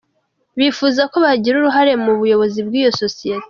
Bifuza 0.59 1.01
ko 1.11 1.17
bagira 1.25 1.55
uruhare 1.57 1.93
mu 2.03 2.11
buyobozi 2.19 2.59
bw’iyo 2.67 2.91
sosiyete. 3.01 3.39